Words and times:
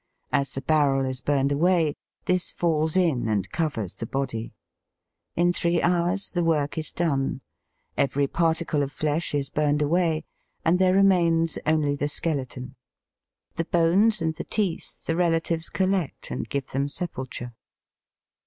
As 0.31 0.53
the 0.53 0.61
barrel 0.63 1.05
is 1.05 1.21
burned 1.21 1.51
away 1.51 1.93
this 2.25 2.53
falls 2.53 2.97
in 2.97 3.27
and 3.27 3.47
covers 3.51 3.95
the 3.97 4.07
body. 4.07 4.51
In 5.35 5.53
three 5.53 5.79
hours 5.79 6.31
the 6.31 6.43
work 6.43 6.75
is 6.75 6.91
done. 6.91 7.41
Every 7.95 8.25
particle 8.25 8.81
of 8.81 8.91
flesh 8.91 9.35
is 9.35 9.51
burned 9.51 9.79
away, 9.83 10.23
and 10.65 10.79
there 10.79 10.95
remains 10.95 11.59
only 11.67 11.95
the 11.95 12.09
skeleton. 12.09 12.73
Digitized 12.73 13.57
by 13.57 13.59
VjOOQIC 13.59 13.59
10 13.59 13.59
EAST 13.59 13.59
BY 13.59 13.63
WESl?. 13.63 13.63
The 13.63 13.77
bones 13.99 14.21
and 14.23 14.35
the 14.37 14.43
teeth 14.43 15.05
the 15.05 15.15
relatives 15.15 15.69
collect 15.69 16.31
and 16.31 16.49
give 16.49 16.67
them 16.71 16.87
sepulture. 16.87 17.53